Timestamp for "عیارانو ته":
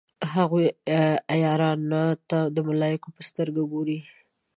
1.33-2.39